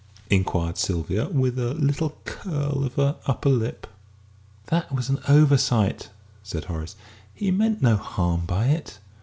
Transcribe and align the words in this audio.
inquired 0.31 0.79
Sylvia, 0.79 1.29
with 1.29 1.59
a 1.59 1.75
little 1.75 2.17
curl 2.25 2.83
of 2.83 2.95
her 2.95 3.17
upper 3.27 3.49
lip. 3.49 3.85
"That 4.69 4.91
was 4.91 5.09
an 5.09 5.19
oversight," 5.29 6.09
said 6.41 6.65
Horace; 6.65 6.95
"he 7.35 7.51
meant 7.51 7.83
no 7.83 7.97
harm 7.97 8.47
by 8.47 8.65
it. 8.69 8.97